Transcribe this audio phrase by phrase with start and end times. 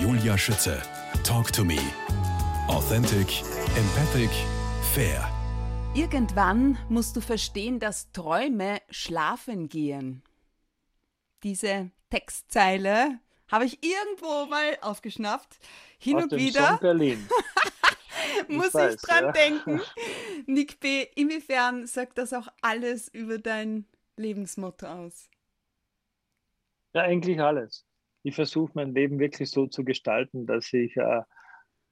[0.00, 0.82] Julia Schütze.
[1.24, 1.78] Talk to me.
[2.68, 3.42] Authentic,
[3.76, 4.28] empathic,
[4.92, 5.26] fair.
[5.94, 10.22] Irgendwann musst du verstehen, dass Träume schlafen gehen.
[11.42, 15.58] Diese Textzeile habe ich irgendwo mal aufgeschnappt.
[15.98, 17.28] Hin Aus und dem wieder Song Berlin.
[18.48, 19.32] muss ich, weiß, dran ja.
[19.32, 19.80] denken.
[20.46, 23.86] Nick B., inwiefern sagt das auch alles über dein
[24.16, 25.30] Lebensmotto aus?
[26.92, 27.85] Ja, eigentlich alles.
[28.26, 31.22] Ich versuche mein Leben wirklich so zu gestalten, dass ich äh,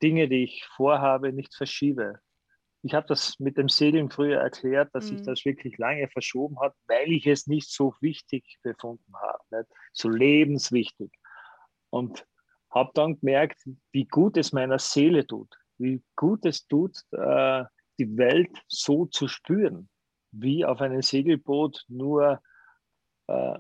[0.03, 2.19] Dinge, die ich vorhabe, nicht verschiebe.
[2.83, 5.23] Ich habe das mit dem Segeln früher erklärt, dass Mhm.
[5.25, 9.71] das wirklich lange verschoben hat, weil ich es nicht so wichtig befunden habe, nicht?
[9.93, 11.13] so lebenswichtig.
[11.91, 12.27] Und
[12.69, 13.63] habe dann gemerkt,
[13.93, 17.63] wie gut es meiner Seele tut, wie gut es tut, äh,
[18.01, 19.89] die Welt so zu spüren,
[20.33, 22.43] wie auf einem Segelboot nur
[23.29, 23.59] äh,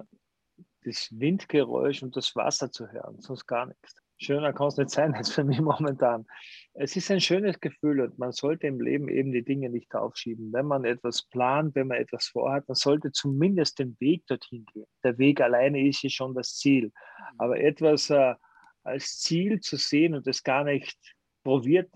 [0.84, 3.94] das Windgeräusch und das Wasser zu hören, sonst gar nichts.
[4.16, 6.26] Schöner kann es nicht sein als für mich momentan.
[6.74, 10.52] Es ist ein schönes Gefühl und man sollte im Leben eben die Dinge nicht aufschieben.
[10.52, 14.86] Wenn man etwas plant, wenn man etwas vorhat, man sollte zumindest den Weg dorthin gehen.
[15.02, 16.92] Der Weg alleine ist ja schon das Ziel.
[17.38, 18.34] Aber etwas äh,
[18.82, 20.98] als Ziel zu sehen und es gar nicht
[21.42, 21.90] probiert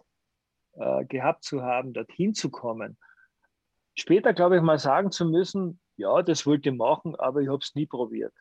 [0.74, 2.98] äh, gehabt zu haben, dorthin zu kommen,
[3.94, 7.58] später, glaube ich, mal sagen zu müssen, ja, das wollte ich machen, aber ich habe
[7.58, 8.32] es nie probiert.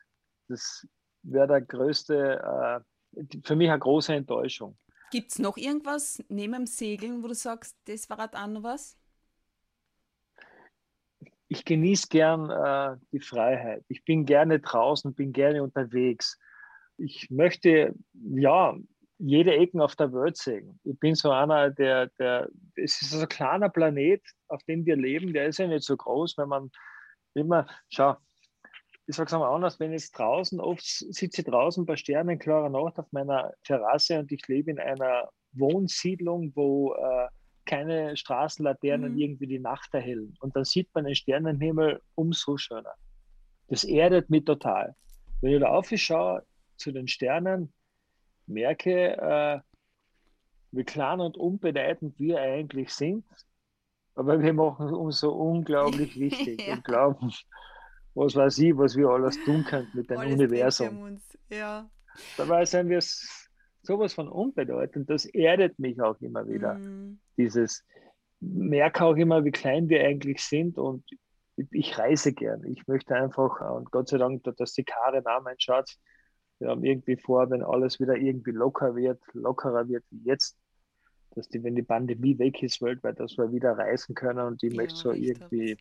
[0.48, 0.86] Das
[1.22, 4.76] wäre der größte, äh, für mich eine große Enttäuschung.
[5.10, 8.98] Gibt es noch irgendwas neben dem Segeln, wo du sagst, das war auch noch was?
[11.48, 13.84] Ich genieße gern äh, die Freiheit.
[13.88, 16.38] Ich bin gerne draußen, bin gerne unterwegs.
[16.98, 18.76] Ich möchte, ja,
[19.18, 20.78] jede Ecken auf der Welt sehen.
[20.84, 24.96] Ich bin so einer, der, der, es ist so ein kleiner Planet, auf dem wir
[24.96, 26.70] leben, der ist ja nicht so groß, wenn man
[27.34, 28.16] immer, schau,
[29.08, 32.68] ich sage es einmal anders, wenn ich draußen, oft sitze ich draußen bei Sternen, klarer
[32.68, 37.28] Nacht auf meiner Terrasse und ich lebe in einer Wohnsiedlung, wo äh,
[37.64, 39.18] keine Straßenlaternen Mhm.
[39.18, 40.34] irgendwie die Nacht erhellen.
[40.40, 42.92] Und dann sieht man den Sternenhimmel umso schöner.
[43.68, 44.94] Das erdet mich total.
[45.40, 46.42] Wenn ich da aufschaue
[46.76, 47.72] zu den Sternen,
[48.46, 49.60] merke, äh,
[50.70, 53.24] wie klein und unbedeutend wir eigentlich sind,
[54.14, 56.74] aber wir machen uns so unglaublich wichtig Ja.
[56.74, 57.32] und glauben,
[58.18, 61.02] was weiß ich, was wir alles tun könnten mit dem Alles Universum.
[61.02, 61.20] um.
[61.50, 61.88] Ja.
[62.36, 63.00] Dabei sind wir
[63.82, 65.08] sowas von unbedeutend.
[65.08, 66.74] Das erdet mich auch immer wieder.
[66.74, 67.18] Mm.
[67.36, 67.84] Dieses
[68.40, 71.04] merke auch immer, wie klein wir eigentlich sind und
[71.70, 72.64] ich, reise gern.
[72.64, 75.98] Ich möchte einfach, und Gott sei Dank, dass die Karin auch mein Schatz,
[76.60, 80.56] wir haben irgendwie vor, wenn alles wieder irgendwie locker wird, lockerer wird wie jetzt,
[81.34, 84.72] dass die, wenn die Pandemie weg ist weltweit, dass wir wieder reisen können und ich
[84.72, 85.76] Ja, möchte so irgendwie.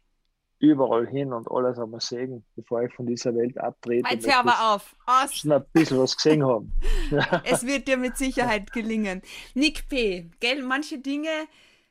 [0.59, 4.09] Überall hin und alles einmal sehen, bevor ich von dieser Welt abtrete.
[4.09, 4.95] Jetzt hör aber auf.
[5.06, 5.35] Aus.
[5.35, 6.73] schon ein bisschen was gesehen haben.
[7.44, 9.22] Es wird dir mit Sicherheit gelingen.
[9.53, 11.29] Nick P., gell, manche Dinge,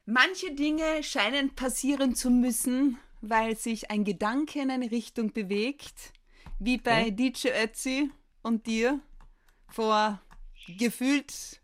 [0.05, 6.13] manche Dinge scheinen passieren zu müssen, weil sich ein Gedanke in eine Richtung bewegt,
[6.59, 8.11] wie bei DJ Ötzi
[8.43, 9.01] und dir
[9.69, 10.21] vor
[10.79, 11.61] gefühlt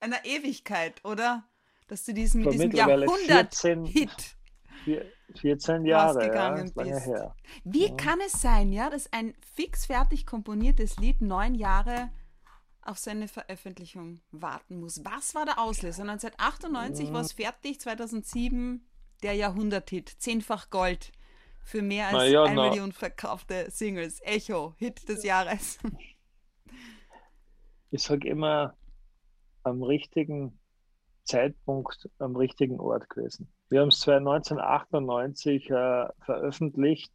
[0.00, 1.44] einer Ewigkeit, oder?
[1.88, 4.36] Dass du diesen, Vor 14 Jahrhundert-Hit
[4.84, 5.06] Vier-
[5.36, 7.06] 14 Jahre, ja, lange bist.
[7.06, 7.34] her.
[7.64, 12.10] Wie kann es sein, ja, dass ein fix fertig komponiertes Lied neun Jahre
[12.82, 15.04] auf seine Veröffentlichung warten muss?
[15.04, 16.02] Was war der Auslöser?
[16.02, 18.86] 1998 war es fertig, 2007
[19.22, 21.12] der Jahrhunderthit, zehnfach Gold
[21.64, 22.68] für mehr als ja, eine.
[22.68, 24.20] Million verkaufte Singles.
[24.22, 25.78] Echo, Hit des Jahres.
[27.90, 28.76] Ich sage immer,
[29.62, 30.58] am richtigen
[31.24, 33.48] Zeitpunkt, am richtigen Ort gewesen.
[33.68, 37.12] Wir haben es 1998 äh, veröffentlicht.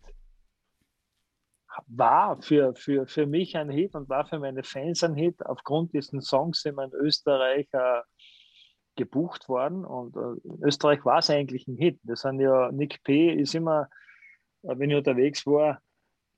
[1.87, 5.45] War für, für, für mich ein Hit und war für meine Fans ein Hit.
[5.45, 8.01] Aufgrund diesen Songs sind wir in Österreich äh,
[8.95, 11.99] gebucht worden und äh, in Österreich war es eigentlich ein Hit.
[12.03, 13.31] Wir sind ja, Nick P.
[13.31, 13.89] ist immer,
[14.63, 15.81] äh, wenn ich unterwegs war,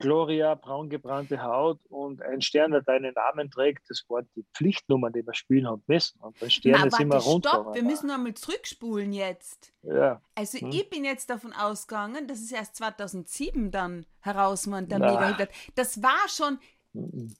[0.02, 5.14] Gloria, braun gebrannte Haut und ein Stern, der deinen Namen trägt, das waren die Pflichtnummern,
[5.14, 6.20] die wir spielen haben müssen.
[6.20, 7.50] Und der Stern Na, ist immer runter.
[7.50, 9.74] stopp, wir müssen noch einmal zurückspulen jetzt.
[9.84, 10.70] Ja, Also Hm.
[10.72, 15.00] ich bin jetzt davon ausgegangen, dass es erst 2007 dann heraus war der.
[15.00, 15.50] Mega-Hit.
[15.76, 16.59] Das war schon,
[16.94, 17.36] mhm.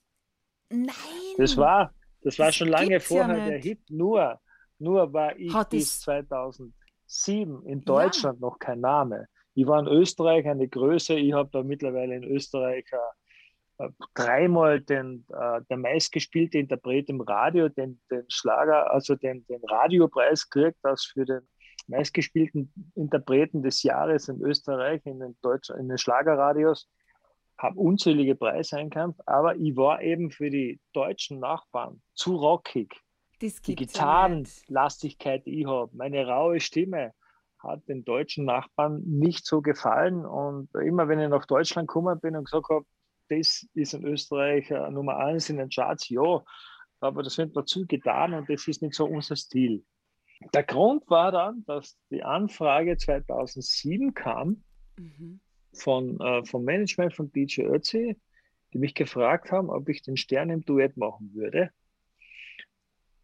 [0.70, 0.96] nein.
[1.38, 1.94] das war,
[2.24, 3.60] das war Das schon lange gibt's ja vorher der.
[3.60, 3.90] Hit.
[3.90, 4.40] Nur,
[4.80, 9.28] nur war ich Hat bis es- 2007 in Deutschland noch kein Name.
[9.54, 11.16] Ich war in Österreich eine Größe.
[11.16, 12.98] Ich habe da mittlerweile in Österreich äh,
[13.82, 19.62] äh, dreimal den, äh, der meistgespielte Interpret im Radio, den, den Schlager, also den, den
[19.64, 21.42] Radiopreis gekriegt, das für den
[21.88, 26.90] meistgespielten Interpreten des Jahres in Österreich in den, Deutsch, in den Schlagerradios.
[27.58, 32.96] Habe unzählige Preise eingekämpft, aber ich war eben für die deutschen Nachbarn zu rockig.
[33.42, 37.14] die Gitarrenlastigkeit, die ich habe, meine raue Stimme,
[37.64, 40.26] hat den deutschen Nachbarn nicht so gefallen.
[40.26, 42.86] Und immer wenn ich nach Deutschland gekommen bin und gesagt habe,
[43.30, 46.44] das ist in Österreich äh, Nummer eins in den Charts, ja,
[47.00, 49.84] aber das wird dazu getan und das ist nicht so unser Stil.
[50.54, 54.64] Der Grund war dann, dass die Anfrage 2007 kam
[54.98, 55.40] mhm.
[55.74, 58.20] von, äh, vom Management von DJ Ötzi,
[58.74, 61.72] die mich gefragt haben, ob ich den Stern im Duett machen würde.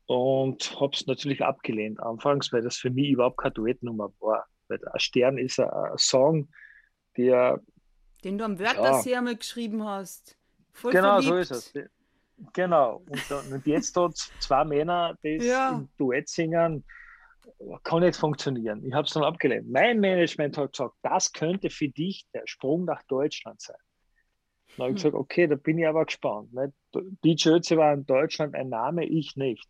[0.08, 4.46] Und habe es natürlich abgelehnt anfangs, weil das für mich überhaupt keine Duettnummer war.
[4.70, 6.50] Weil ein Stern ist ein, ein Song,
[7.18, 7.62] der.
[8.24, 10.38] Den du am Wörthersee ja, einmal geschrieben hast.
[10.72, 11.48] Voll genau, verliebt.
[11.48, 11.90] so ist es.
[12.54, 13.04] Genau.
[13.10, 15.72] Und, und jetzt dort zwei Männer, die ja.
[15.72, 16.84] im Duett singen,
[17.84, 18.86] kann nicht funktionieren.
[18.86, 19.70] Ich habe es dann abgelehnt.
[19.70, 23.78] Mein Management hat gesagt, das könnte für dich der Sprung nach Deutschland sein.
[24.78, 25.12] Dann habe ich hm.
[25.12, 26.52] gesagt, okay, da bin ich aber gespannt.
[27.24, 29.68] DJ Ötzi war in Deutschland ein Name, ich nicht.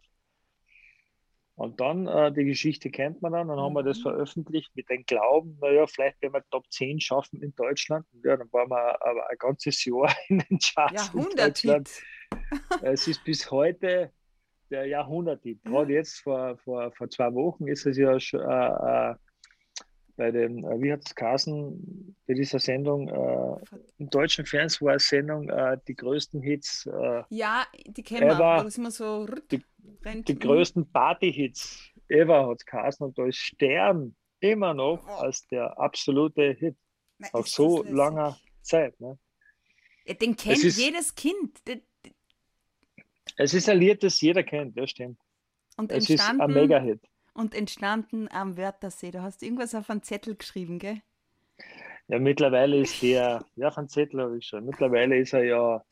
[1.57, 4.03] Und dann, äh, die Geschichte kennt man dann, dann haben wir das mhm.
[4.03, 8.05] veröffentlicht mit dem Glauben, naja, vielleicht werden wir Top 10 schaffen in Deutschland.
[8.23, 11.89] Ja, dann waren wir aber ein ganzes Jahr in den Charts in Deutschland.
[12.83, 14.11] es ist bis heute
[14.69, 15.63] der Jahrhunderthit.
[15.63, 19.15] Gerade jetzt vor, vor, vor zwei Wochen ist es ja schon äh, äh,
[20.17, 24.93] bei dem, äh, wie hat es Carsten bei dieser Sendung, äh, im deutschen Fernsehen war
[24.93, 26.87] eine Sendung, äh, die größten Hits.
[26.87, 29.63] Äh, ja, die kennen wir, das immer so die,
[30.27, 35.21] die größten Party-Hits ever hat Carsten und da ist Stern immer noch oh.
[35.23, 36.75] als der absolute Hit.
[37.19, 38.99] Na, Auf so langer Zeit.
[38.99, 39.17] Ne?
[40.21, 41.59] Den kennt ist, jedes Kind.
[43.37, 45.19] Es ist ein Lied, das jeder kennt, das stimmt.
[45.77, 47.01] Und es ist ein Mega-Hit.
[47.37, 49.11] Und entstanden am Wörthersee.
[49.11, 51.03] Du hast irgendwas auf einen Zettel geschrieben, gell?
[52.07, 54.65] Ja, mittlerweile ist der, ja, von Zettel habe ich schon.
[54.65, 55.83] Mittlerweile ist er ja,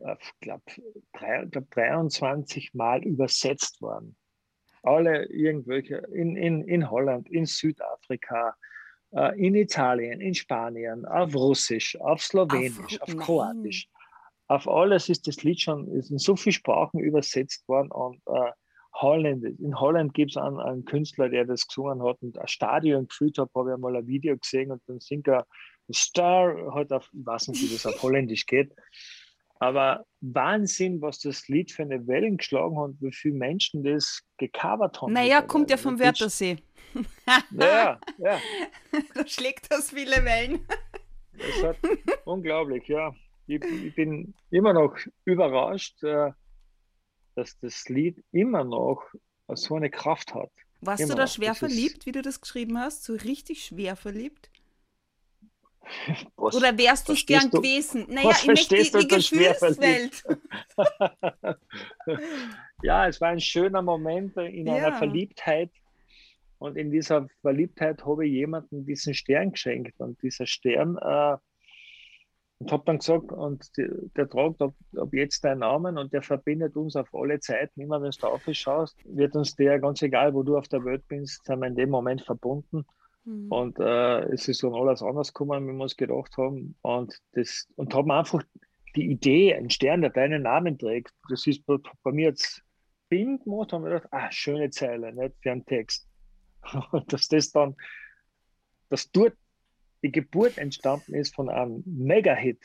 [0.00, 0.62] äh, ich glaube,
[1.50, 4.16] glaub 23 Mal übersetzt worden.
[4.82, 8.54] Alle irgendwelche, in, in, in Holland, in Südafrika,
[9.12, 13.88] äh, in Italien, in Spanien, auf Russisch, auf Slowenisch, auf, auf Kroatisch.
[14.46, 18.50] Auf alles ist das Lied schon ist in so viele Sprachen übersetzt worden und äh,
[18.94, 19.58] Holländisch.
[19.58, 23.38] In Holland gibt es einen, einen, Künstler, der das gesungen hat und ein Stadion gefühlt
[23.38, 25.46] hat, habe ich einmal ein Video gesehen und dann singt er
[25.92, 28.72] Star, halt auf, ich weiß nicht, wie das auf Holländisch geht.
[29.58, 35.00] Aber Wahnsinn, was das Lied für eine Wellen geschlagen hat, wie viele Menschen das gecovert
[35.00, 35.12] haben.
[35.12, 36.56] Naja, kommt ja vom Wörthersee.
[37.52, 38.40] ja, ja.
[39.14, 40.66] Da schlägt das viele Wellen.
[41.38, 41.76] Das hat,
[42.24, 43.14] unglaublich, ja.
[43.46, 46.32] Ich, ich, bin immer noch überrascht, äh,
[47.34, 49.02] dass das Lied immer noch
[49.48, 50.50] so eine Kraft hat.
[50.80, 53.04] Warst immer du da schwer verliebt, wie du das geschrieben hast?
[53.04, 54.50] So richtig schwer verliebt?
[56.36, 58.06] Was, Oder wärst du es gern du, gewesen?
[58.08, 60.24] Naja, ich möchte die, die Gefühlswelt.
[62.82, 64.74] ja, es war ein schöner Moment in ja.
[64.74, 65.70] einer Verliebtheit.
[66.58, 70.00] Und in dieser Verliebtheit habe ich jemandem diesen Stern geschenkt.
[70.00, 71.36] Und dieser Stern äh,
[72.62, 76.22] und habe dann gesagt, und die, der tragt ab, ab, jetzt deinen Namen und der
[76.22, 77.80] verbindet uns auf alle Zeiten.
[77.80, 81.44] Immer wenn du aufschaust, wird uns der, ganz egal, wo du auf der Welt bist,
[81.44, 82.84] sind wir in dem Moment verbunden.
[83.24, 83.50] Mhm.
[83.50, 86.76] Und äh, es ist um alles anders gekommen, wie wir uns gedacht haben.
[86.82, 88.44] Und, das, und haben einfach
[88.94, 92.62] die Idee, ein Stern, der deinen Namen trägt, das ist bei, bei mir jetzt
[93.08, 96.06] Bing gemacht, haben wir gedacht, ah, schöne Zeile, nicht für einen Text.
[96.92, 97.74] Und dass das dann,
[98.88, 99.34] dass dort
[100.02, 102.60] die Geburt entstanden ist von einem Mega-Hit.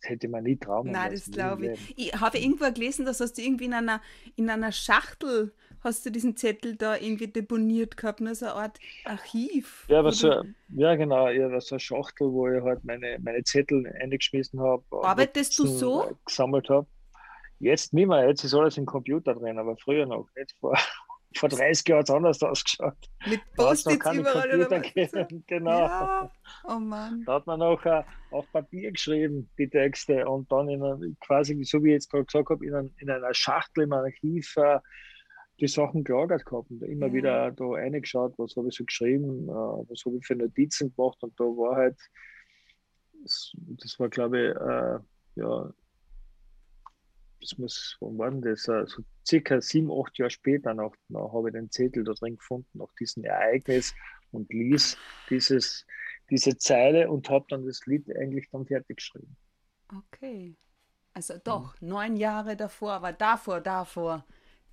[0.00, 1.94] Das hätte man nie trauen Nein, das glaube ich.
[1.96, 4.00] Ich habe irgendwo gelesen, dass hast du irgendwie in einer,
[4.34, 8.78] in einer Schachtel hast du diesen Zettel da irgendwie deponiert gehabt, nur so eine Art
[9.04, 9.86] Archiv.
[9.88, 13.42] Ja, was so, ja genau, ja, was so eine Schachtel, wo ich halt meine, meine
[13.44, 14.84] Zettel eingeschmissen habe.
[14.90, 16.16] Arbeitest du so?
[16.24, 16.86] Gesammelt habe.
[17.58, 20.78] Jetzt nicht mehr, jetzt ist alles im Computer drin, aber früher noch, nicht vor
[21.36, 22.96] vor 30 Jahren hat es anders ausgeschaut.
[23.26, 25.28] Mit Post-its überall oder was?
[25.46, 25.80] Genau.
[25.80, 26.30] Ja.
[26.64, 27.22] Oh Mann.
[27.24, 31.62] Da hat man noch äh, auf Papier geschrieben, die Texte, und dann in einer, quasi,
[31.64, 34.80] so wie ich jetzt gerade gesagt habe, in, ein, in, einer Schachtel im Archiv äh,
[35.60, 37.12] die Sachen gelagert gehabt und immer ja.
[37.12, 41.22] wieder da reingeschaut, was habe ich so geschrieben, äh, was habe ich für Notizen gemacht
[41.22, 41.98] und da war halt,
[43.22, 45.72] das, war glaube ich, ja,
[47.40, 48.64] das muss, wann war denn das?
[48.64, 52.78] So circa sieben, acht Jahre später noch, noch habe ich den Zettel da drin gefunden,
[52.78, 53.94] nach diesem Ereignis
[54.30, 54.96] und ließ
[55.30, 55.86] dieses,
[56.30, 59.36] diese Zeile und habe dann das Lied eigentlich dann fertig geschrieben.
[59.96, 60.56] Okay.
[61.12, 61.88] Also doch, mhm.
[61.88, 64.24] neun Jahre davor, aber davor, davor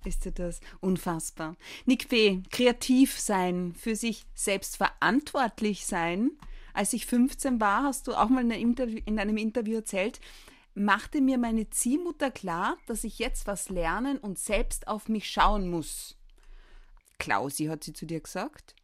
[0.04, 1.56] ist dir das unfassbar.
[1.84, 6.30] Nick B., kreativ sein, für sich selbst verantwortlich sein.
[6.72, 10.20] Als ich 15 war, hast du auch mal in einem Interview, in einem Interview erzählt,
[10.78, 15.70] machte mir meine Ziehmutter klar, dass ich jetzt was lernen und selbst auf mich schauen
[15.70, 16.16] muss.
[17.18, 18.74] Klausi, hat sie zu dir gesagt?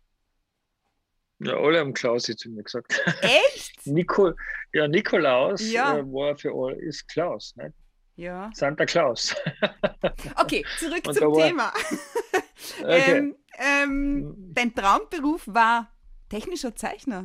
[1.40, 3.00] Ja, alle haben Klausi zu mir gesagt.
[3.20, 3.80] Echt?
[3.86, 4.32] Nico,
[4.72, 5.98] ja, Nikolaus Ja.
[5.98, 7.74] Äh, war für alle, ist Klaus, nicht?
[8.16, 8.50] Ja.
[8.54, 9.34] Santa Claus.
[10.36, 11.72] Okay, zurück Und zum Thema.
[11.72, 12.04] Okay.
[12.82, 15.92] Ähm, ähm, dein Traumberuf war
[16.30, 17.24] technischer Zeichner.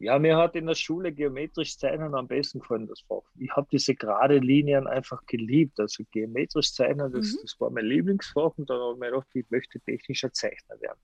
[0.00, 3.22] Ja, mir hat in der Schule geometrisch Zeichnen am besten gefallen, das Fach.
[3.36, 5.80] Ich habe diese gerade Linien einfach geliebt.
[5.80, 7.38] Also geometrisch Zeichnen, das, Mhm.
[7.42, 11.00] das war mein Lieblingsfach und dann habe ich mir gedacht, ich möchte technischer Zeichner werden.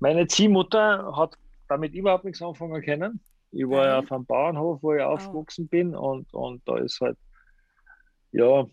[0.00, 1.36] Meine Ziehmutter hat
[1.68, 3.20] damit überhaupt nichts anfangen können.
[3.52, 7.16] Ich war ja auf einem Bauernhof, wo ich aufgewachsen bin und, und da ist halt,
[8.32, 8.66] ja,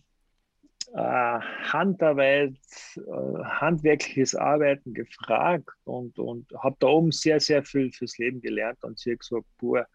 [0.94, 2.58] Handarbeit,
[2.96, 8.84] äh, handwerkliches Arbeiten gefragt und, und habe da oben sehr, sehr viel fürs Leben gelernt.
[8.84, 9.88] Und sie hat gesagt, boah,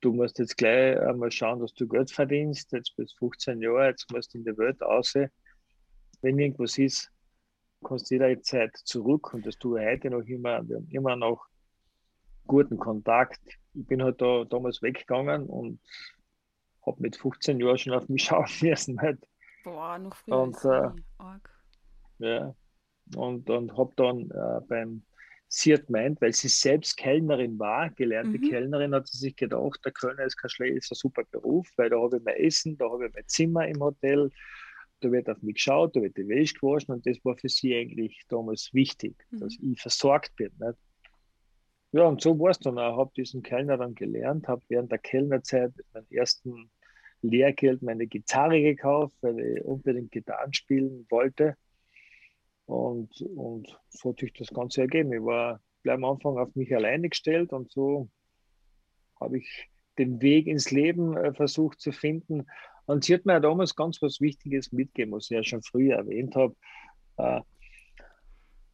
[0.00, 2.72] du musst jetzt gleich einmal schauen, dass du Geld verdienst.
[2.72, 5.14] Jetzt bist du 15 Jahre, jetzt musst du in die Welt raus.
[6.22, 7.10] Wenn irgendwas ist,
[7.84, 10.66] kannst du jederzeit zurück und das tue ich heute noch immer.
[10.68, 11.46] Wir haben immer noch
[12.46, 13.40] guten Kontakt.
[13.74, 15.80] Ich bin halt da damals weggegangen und
[16.86, 19.00] habe mit 15 Jahren schon auf mich schauen müssen.
[19.00, 19.18] Halt.
[19.64, 20.38] Boah, noch früher.
[20.40, 20.90] Und, äh,
[22.18, 22.26] ich.
[22.26, 22.54] Ja.
[23.16, 25.02] Und, und habe dann äh, beim
[25.54, 28.48] Sie hat meint, weil sie selbst Kellnerin war, gelernte Mhm.
[28.48, 31.90] Kellnerin, hat sie sich gedacht, der Kölner ist kein schlecht, ist ein super Beruf, weil
[31.90, 34.30] da habe ich mein Essen, da habe ich mein Zimmer im Hotel,
[35.00, 37.76] da wird auf mich geschaut, da wird die Wäsche gewaschen und das war für sie
[37.76, 39.40] eigentlich damals wichtig, Mhm.
[39.40, 40.52] dass ich versorgt bin.
[40.58, 40.78] Nicht?
[41.92, 42.96] Ja, und so war es dann auch.
[42.96, 46.70] habe diesen Kellner dann gelernt, habe während der Kellnerzeit mit meinem ersten
[47.22, 51.56] Lehrgeld meine Gitarre gekauft, weil ich unbedingt Gitarren spielen wollte.
[52.66, 55.12] Und, und so hat sich das Ganze ergeben.
[55.12, 58.08] Ich war gleich am Anfang auf mich alleine gestellt und so
[59.20, 62.46] habe ich den Weg ins Leben äh, versucht zu finden.
[62.86, 65.96] Und sie hat mir ja damals ganz was Wichtiges mitgegeben, was ich ja schon früher
[65.96, 66.56] erwähnt habe.
[67.18, 67.40] Äh,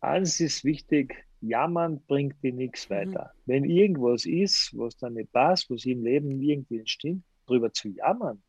[0.00, 2.94] eins ist wichtig, jammern bringt dir nichts Mhm.
[2.94, 3.32] weiter.
[3.46, 8.42] Wenn irgendwas ist, was da nicht passt, was im Leben irgendwie entsteht, drüber zu jammern,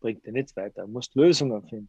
[0.00, 0.82] bringt dir nichts weiter.
[0.82, 1.88] Du musst Lösungen finden.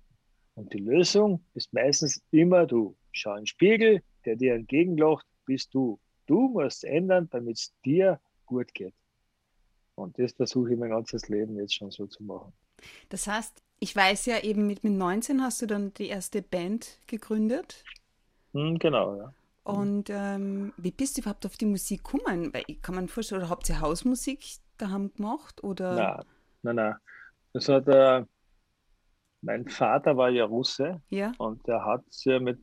[0.56, 2.96] Und die Lösung ist meistens immer du.
[3.12, 6.00] Schau in den Spiegel, der dir entgegenlacht, bist du.
[6.26, 8.96] Du musst ändern, damit es dir gut geht.
[9.96, 12.54] Und das versuche ich mein ganzes Leben jetzt schon so zu machen.
[13.10, 17.00] Das heißt, ich weiß ja eben, mit, mit 19 hast du dann die erste Band
[17.08, 17.84] gegründet.
[18.54, 19.34] Hm, genau, ja.
[19.64, 22.54] Und ähm, wie bist du überhaupt auf die Musik gekommen?
[22.54, 24.44] Weil ich kann man vorstellen, oder habt ihr Hausmusik
[24.78, 25.64] daheim gemacht?
[25.64, 25.96] Oder?
[25.96, 26.26] Nein,
[26.64, 26.96] nein, nein.
[27.54, 28.24] Das hat, äh,
[29.42, 31.32] mein Vater war ja Russe Ja?
[31.38, 32.60] und der hat ja mit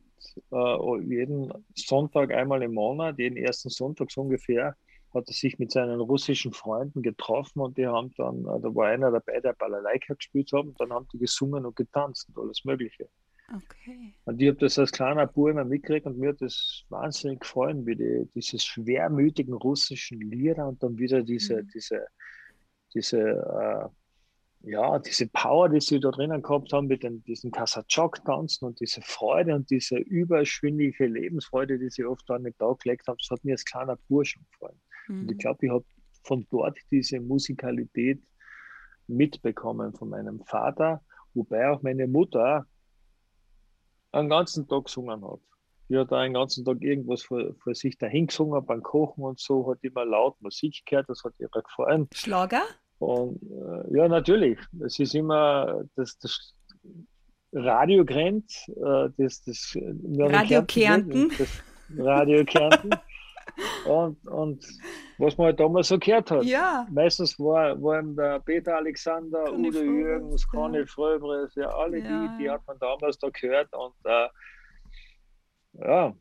[0.51, 4.75] äh, jeden Sonntag einmal im Monat, jeden ersten Sonntag so ungefähr,
[5.13, 8.87] hat er sich mit seinen russischen Freunden getroffen und die haben dann, äh, da war
[8.87, 12.65] einer dabei, der Balalaika gespielt hat und dann haben die gesungen und getanzt und alles
[12.65, 13.07] Mögliche.
[13.55, 14.15] Okay.
[14.25, 17.85] Und ich habe das als kleiner Bub immer mitgekriegt und mir hat das wahnsinnig gefallen,
[17.85, 21.67] wie die, diese schwermütigen russischen Lieder und dann wieder diese, Mhm.
[21.73, 22.07] diese,
[22.95, 28.65] diese, äh, ja, diese Power, die sie da drinnen gehabt haben mit den, diesen Kasachok-Tanzen
[28.65, 33.17] und diese Freude und diese überschwingliche Lebensfreude, die sie oft an den Tag gelegt haben,
[33.19, 34.81] das hat mir als kleiner Burschen gefallen.
[35.07, 35.37] Und ich Mhm.
[35.37, 35.85] glaube, ich habe
[36.23, 38.23] von dort diese Musikalität
[39.07, 41.03] mitbekommen von meinem Vater,
[41.35, 42.65] wobei auch meine Mutter
[44.11, 45.39] einen ganzen Tag gesungen hat.
[45.89, 49.39] Die hat da einen ganzen Tag irgendwas vor, vor sich dahin gesungen beim Kochen und
[49.39, 52.07] so, hat immer laut Musik gehört, das hat ihr gefallen.
[52.15, 52.63] Schlager?
[52.99, 56.55] Und äh, ja, natürlich, es ist immer das, das
[57.53, 59.77] Radio Grenz, äh, das, das
[60.17, 61.31] Radio Kärnten, Kärnten.
[61.37, 61.63] Das
[61.97, 62.89] Radio Kärnten.
[63.85, 64.65] und, und
[65.17, 66.43] was man halt damals so gehört hat.
[66.43, 66.85] Ja.
[66.91, 70.59] Meistens war, waren der Peter Alexander, Conny Udo Fröbres, Jürgens, ja.
[70.59, 74.27] Conny Fröbres, ja, alle Ja, die, die hat man damals da gehört und äh,
[75.73, 76.13] ja,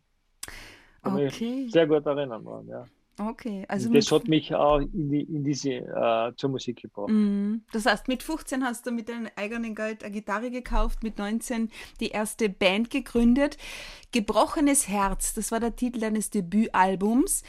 [1.05, 1.69] Okay.
[1.69, 2.87] sehr gut erinnern dran, ja.
[3.19, 3.65] Okay.
[3.69, 7.11] Also Und das hat mich auch in, die, in diese äh, zur Musik gebracht.
[7.11, 7.63] Mhm.
[7.73, 11.71] Das heißt, mit 15 hast du mit deinem eigenen Geld eine Gitarre gekauft, mit 19
[12.01, 13.57] die erste Band gegründet.
[14.13, 17.45] Gebrochenes Herz, das war der Titel deines Debütalbums.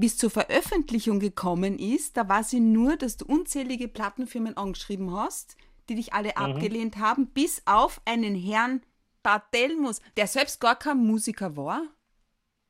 [0.00, 5.56] Es zur Veröffentlichung gekommen ist, da war sie nur, dass du unzählige Plattenfirmen angeschrieben hast,
[5.88, 8.82] die dich alle abgelehnt haben, bis auf einen Herrn
[9.24, 11.82] Bartelmus, der selbst gar kein Musiker war.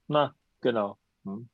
[0.06, 0.96] Na, genau.
[1.24, 1.50] Hm.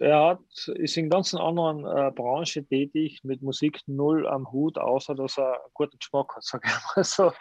[0.00, 5.14] Er hat, ist in ganz anderen äh, Branche tätig, mit Musik null am Hut, außer
[5.14, 7.32] dass er einen guten Geschmack hat, sag ich mal so.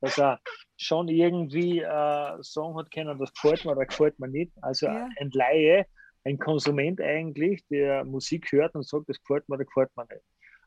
[0.00, 0.40] Dass er
[0.78, 4.52] schon irgendwie äh, sagen hat können, das gefällt mir oder gefällt mir nicht.
[4.62, 5.08] Also Ja.
[5.20, 5.86] ein Laie,
[6.24, 10.24] ein Konsument eigentlich, der Musik hört und sagt, das gefällt mir oder gefällt mir nicht.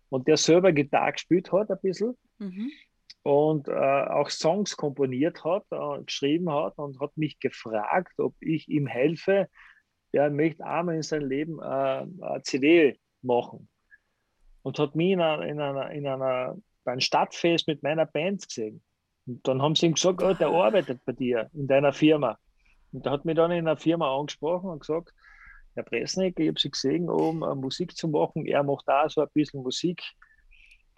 [0.09, 2.71] und der selber Gitarre gespielt hat ein bisschen mhm.
[3.23, 8.67] und äh, auch Songs komponiert hat, äh, geschrieben hat und hat mich gefragt, ob ich
[8.69, 9.47] ihm helfe.
[10.11, 13.67] Er möchte einmal in seinem Leben äh, eine CD machen
[14.63, 18.81] und hat mich in einer, in einer, in einer beim Stadtfest mit meiner Band gesehen.
[19.27, 22.37] Und dann haben sie ihm gesagt, oh, der arbeitet bei dir in deiner Firma.
[22.91, 25.13] Und der hat mich dann in einer Firma angesprochen und gesagt,
[25.75, 28.45] Herr Presneck, ich habe Sie gesehen, um uh, Musik zu machen.
[28.45, 30.01] Er macht da so ein bisschen Musik,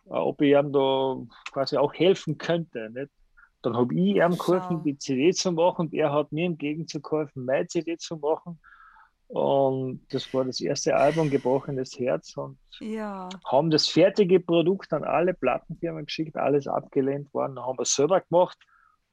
[0.06, 1.18] uh, ob ich ihm da
[1.52, 2.90] quasi auch helfen könnte.
[2.92, 3.12] Nicht?
[3.62, 7.04] Dann habe ich ihm geholfen, die CD zu machen und er hat mir im Gegenzug
[7.04, 8.60] geholfen, meine CD zu machen.
[9.32, 12.36] Und das war das erste Album, Gebrochenes Herz.
[12.36, 13.30] Und ja.
[13.50, 18.20] haben das fertige Produkt an alle Plattenfirmen geschickt, alles abgelehnt worden, haben wir es selber
[18.20, 18.58] gemacht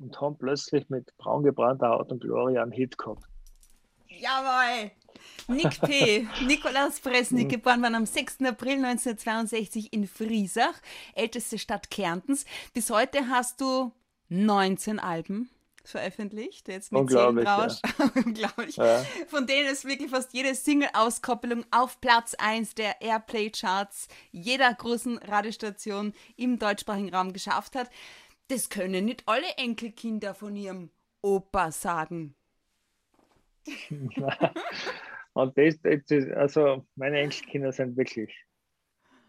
[0.00, 3.22] und haben plötzlich mit braungebrannter Haut und Gloria einen Hit gehabt.
[4.08, 4.90] Jawohl!
[5.46, 7.50] Nick P., Nikolaus Presnik, mhm.
[7.50, 8.40] geboren worden am 6.
[8.40, 10.74] April 1962 in Friesach,
[11.14, 12.44] älteste Stadt Kärntens.
[12.74, 13.92] Bis heute hast du
[14.30, 15.48] 19 Alben
[15.90, 17.80] veröffentlicht, jetzt mit Seelenrausch.
[17.98, 18.10] Ja.
[18.24, 18.76] Unglaublich.
[18.76, 19.04] Ja.
[19.26, 26.12] Von denen ist wirklich fast jede Single-Auskopplung auf Platz 1 der Airplay-Charts jeder großen Radiostation
[26.36, 27.90] im deutschsprachigen Raum geschafft hat.
[28.48, 30.90] Das können nicht alle Enkelkinder von ihrem
[31.22, 32.34] Opa sagen.
[35.34, 38.34] Und das, das, also meine Enkelkinder sind wirklich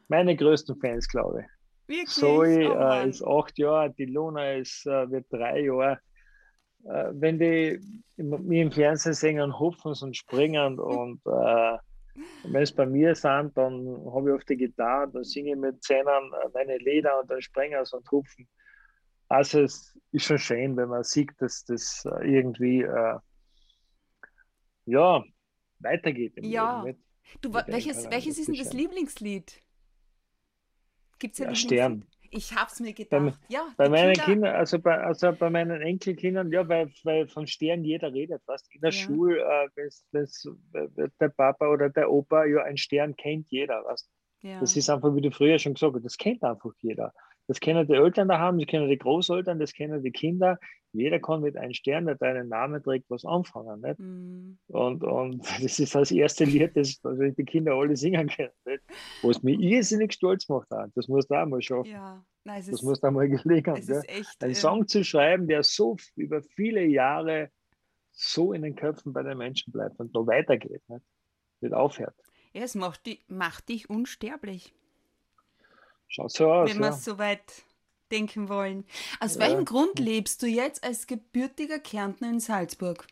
[0.08, 1.46] meine größten Fans, glaube ich.
[1.90, 2.10] Wirklich?
[2.10, 6.00] Zoe oh, äh, ist acht Jahre, die Luna ist, äh, wird drei Jahre.
[6.86, 7.80] Äh, wenn die
[8.18, 11.78] mir im Fernsehen singen und hupfen und springen und äh,
[12.44, 15.84] wenn es bei mir sind, dann habe ich auf die Gitarre, dann singe ich mit
[15.84, 18.48] Zähnen äh, meine Lieder und dann springen sie und hupfen.
[19.30, 23.18] Also es ist schon schön, wenn man sieht, dass das äh, irgendwie äh,
[24.86, 25.24] ja,
[25.80, 26.34] weitergeht.
[26.44, 26.84] ja.
[26.84, 27.04] Leben,
[27.42, 29.62] du, welches, welches ist denn das Lieblingslied?
[31.20, 32.06] Gibt es ja, ja Stern.
[32.32, 33.10] Ich habe es mir gedacht.
[33.10, 37.28] Bei, ja, bei meinen Kinder, Kindern, also bei, also bei meinen Enkelkindern, ja, weil, weil
[37.28, 38.42] von Stern jeder redet.
[38.46, 38.98] Was in der ja.
[38.98, 40.48] Schule, äh, wenn's, wenn's,
[41.20, 43.84] der Papa oder der Opa, ja, ein Stern kennt jeder.
[43.86, 44.10] Was?
[44.42, 44.60] Ja.
[44.60, 47.14] Das ist einfach, wie du früher schon gesagt hast, das kennt einfach jeder.
[47.50, 50.60] Das kennen die Eltern da haben, das kennen die Großeltern, das kennen die Kinder.
[50.94, 53.82] Jeder kann mit einem Stern, der deinen Namen trägt, was anfangen.
[53.82, 54.00] Nicht?
[54.00, 54.60] Mm.
[54.68, 58.52] Und, und das ist das erste Lied, das die Kinder alle singen können.
[58.66, 58.84] Nicht?
[59.24, 60.72] Was mich irrsinnig stolz macht.
[60.72, 60.86] Auch.
[60.94, 61.90] Das musst du auch mal schaffen.
[61.90, 62.24] Ja.
[62.44, 64.04] Nein, das muss da mal gelegen haben.
[64.42, 67.50] Einen Song zu schreiben, der so über viele Jahre
[68.12, 71.06] so in den Köpfen bei den Menschen bleibt und da weitergeht, nicht,
[71.62, 72.16] nicht aufhört.
[72.54, 74.76] Ja, es macht, die, macht dich unsterblich.
[76.10, 76.70] Schaut so aus.
[76.70, 76.94] Wenn wir ja.
[76.94, 77.64] so weit
[78.12, 78.86] denken wollen.
[79.20, 79.42] Aus ja.
[79.42, 83.06] welchem Grund lebst du jetzt als gebürtiger Kärntner in Salzburg?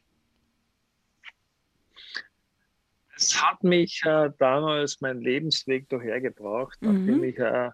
[3.16, 7.06] Es hat mich äh, damals mein Lebensweg dahergebracht, mhm.
[7.06, 7.72] nachdem ich äh,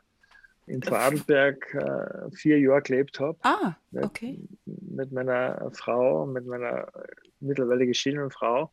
[0.68, 3.38] in Vorarlberg äh, vier Jahre gelebt habe.
[3.44, 4.40] Ah, okay.
[4.66, 6.88] Mit, mit, meiner Frau, mit meiner
[7.42, 8.72] mittlerweile geschiedenen Frau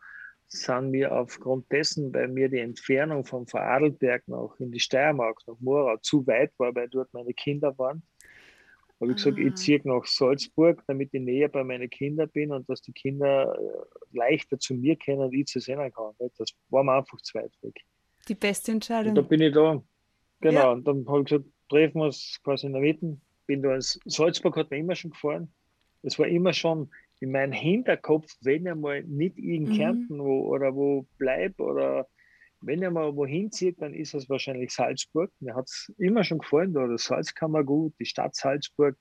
[0.52, 5.58] sind wir aufgrund dessen, weil mir die Entfernung vom Vorarlberg noch in die Steiermark, nach
[5.60, 8.02] Morau, zu weit war, weil dort meine Kinder waren,
[9.00, 9.42] habe ich gesagt, ah.
[9.42, 13.56] ich ziehe nach Salzburg, damit ich näher bei meinen Kindern bin und dass die Kinder
[13.58, 16.12] äh, leichter zu mir kennen und ich zu sehen kann.
[16.36, 17.80] Das war mir einfach zu weit weg.
[18.28, 19.10] Die beste Entscheidung.
[19.10, 19.82] Und da bin ich da.
[20.40, 20.60] Genau.
[20.60, 20.70] Ja.
[20.72, 23.16] Und dann habe ich gesagt, treffen wir uns quasi in der Mitte.
[23.46, 25.52] Bin da ins Salzburg hat mir immer schon gefahren.
[26.02, 29.76] Es war immer schon in meinem Hinterkopf, wenn ich mal nicht in mhm.
[29.76, 32.08] Kärnten wo, oder wo bleibe oder
[32.62, 35.30] wenn er mal wohin zieht, dann ist es wahrscheinlich Salzburg.
[35.40, 38.98] Mir hat es immer schon gefallen, da das Salzkammergut, die Stadt Salzburg.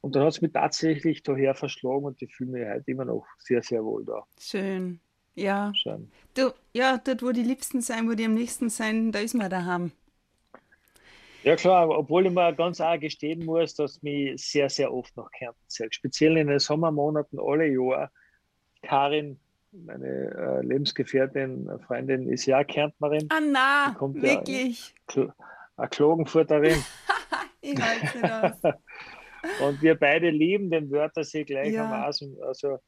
[0.00, 3.26] Und dann hat es mich tatsächlich daher verschlagen und ich fühle mich heute immer noch
[3.38, 4.24] sehr, sehr wohl da.
[4.38, 5.00] Schön.
[5.34, 5.72] Ja.
[5.74, 6.10] Schön.
[6.34, 9.50] Du, ja, dort, wo die Liebsten sein, wo die am nächsten sein, da ist man
[9.50, 9.92] daheim.
[11.46, 15.30] Ja klar, obwohl ich mir ganz arg gestehen muss, dass mich sehr, sehr oft nach
[15.30, 15.94] Kärnten zählt.
[15.94, 18.10] Speziell in den Sommermonaten alle Jahre.
[18.82, 19.38] Karin,
[19.70, 23.28] meine äh, Lebensgefährtin, Freundin, ist ja Kärntnerin.
[23.28, 24.92] Ah na, wirklich?
[25.14, 25.32] Ja,
[25.76, 26.82] eine Klagenfurterin.
[27.60, 28.74] ich halte das.
[29.68, 32.38] und wir beide lieben den Wörthersee gleichermaßen.
[32.40, 32.44] Ja.
[32.44, 32.78] Also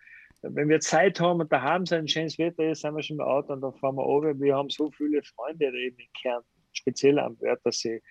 [0.43, 3.53] wenn wir Zeit haben und daheim sein schönes Wetter ist, sind wir schon im Auto
[3.53, 4.37] und dann fahren wir runter.
[4.41, 8.03] Wir haben so viele Freunde eben in Kärnten, speziell am Wörthersee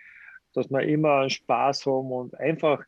[0.54, 2.84] dass wir immer Spaß haben und einfach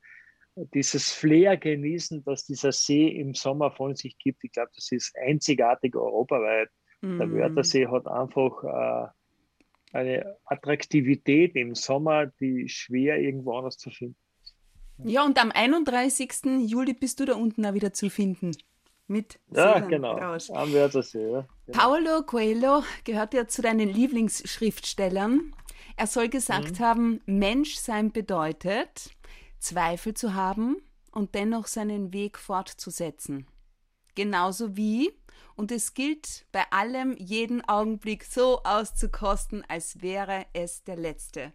[0.74, 4.44] dieses Flair genießen, dass dieser See im Sommer von sich gibt.
[4.44, 6.70] Ich glaube, das ist einzigartig europaweit.
[7.02, 7.18] Mm.
[7.18, 7.36] Der mhm.
[7.36, 9.08] Wörthersee hat einfach äh,
[9.98, 14.56] eine Attraktivität im Sommer, die schwer irgendwo anders zu finden ist.
[15.06, 16.32] Ja, und am 31.
[16.68, 18.52] Juli bist du da unten auch wieder zu finden.
[19.08, 20.18] Mit ja, genau.
[20.18, 21.32] Am Wörthersee.
[21.32, 21.48] Ja.
[21.66, 21.78] Genau.
[21.80, 25.56] Paulo Coelho gehört ja zu deinen Lieblingsschriftstellern.
[25.96, 26.84] Er soll gesagt mhm.
[26.84, 29.12] haben, Menschsein bedeutet,
[29.60, 30.78] Zweifel zu haben
[31.12, 33.48] und dennoch seinen Weg fortzusetzen.
[34.16, 35.12] Genauso wie,
[35.56, 41.54] und es gilt bei allem jeden Augenblick so auszukosten, als wäre es der letzte.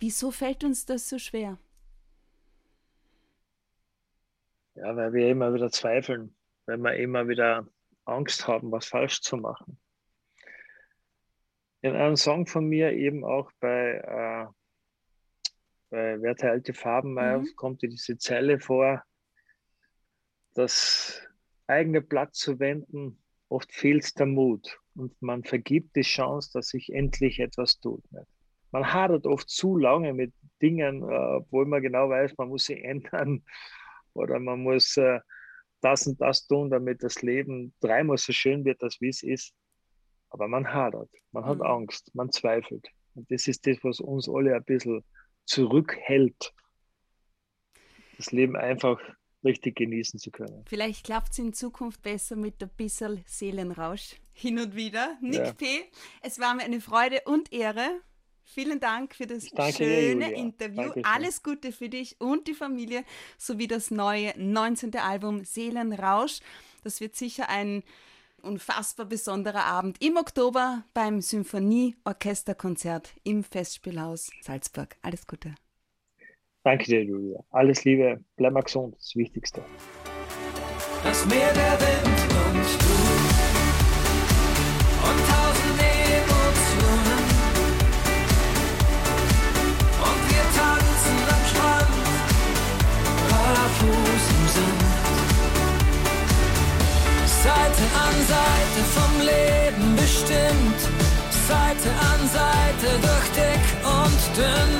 [0.00, 1.58] Wieso fällt uns das so schwer?
[4.74, 6.36] Ja, weil wir immer wieder zweifeln,
[6.66, 7.66] weil wir immer wieder
[8.04, 9.78] Angst haben, was falsch zu machen.
[11.80, 14.46] In einem Song von mir, eben auch bei, äh,
[15.90, 17.48] bei Wer teilt die Farben, mhm.
[17.56, 19.02] kommt diese Zeile vor,
[20.54, 21.22] das
[21.66, 26.92] eigene Blatt zu wenden, oft fehlt der Mut und man vergibt die Chance, dass sich
[26.92, 28.02] endlich etwas tut.
[28.70, 32.82] Man hadert oft zu lange mit Dingen, äh, obwohl man genau weiß, man muss sie
[32.82, 33.44] ändern
[34.14, 35.20] oder man muss äh,
[35.80, 39.54] das und das tun, damit das Leben dreimal so schön wird, als wie es ist.
[40.30, 41.64] Aber man hadert, man hat mhm.
[41.64, 42.86] Angst, man zweifelt.
[43.14, 45.04] Und das ist das, was uns alle ein bisschen
[45.44, 46.52] zurückhält,
[48.16, 49.00] das Leben einfach
[49.44, 50.64] richtig genießen zu können.
[50.68, 55.16] Vielleicht klappt es in Zukunft besser mit ein bisschen Seelenrausch hin und wieder.
[55.20, 55.52] Nick ja.
[55.52, 55.66] P.,
[56.22, 58.00] es war mir eine Freude und Ehre.
[58.44, 60.76] Vielen Dank für das schöne dir, Interview.
[60.76, 61.04] Dankeschön.
[61.04, 63.04] Alles Gute für dich und die Familie
[63.36, 64.96] sowie das neue 19.
[64.96, 66.40] Album Seelenrausch.
[66.82, 67.82] Das wird sicher ein
[68.42, 74.96] unfassbar besonderer Abend im Oktober beim Symphonie-Orchesterkonzert im Festspielhaus Salzburg.
[75.02, 75.54] Alles Gute.
[76.64, 77.40] Danke dir, Julia.
[77.50, 78.22] Alles Liebe.
[78.36, 79.62] Bleib mal gesund, das Wichtigste.
[81.02, 82.18] Das Meer, der Wind
[82.56, 83.37] und du
[101.78, 104.72] Seite an Seite durch dick und dünn.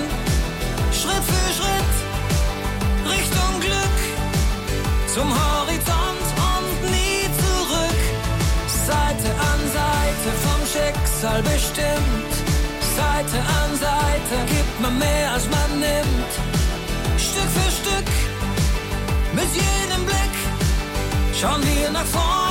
[0.91, 1.97] Schritt für Schritt
[3.09, 3.99] Richtung Glück
[5.07, 8.03] zum Horizont und nie zurück.
[8.67, 12.33] Seite an Seite vom Schicksal bestimmt.
[12.97, 16.33] Seite an Seite gibt man mehr als man nimmt.
[17.17, 18.11] Stück für Stück,
[19.35, 20.37] mit jedem Blick
[21.41, 22.48] schauen wir nach vorne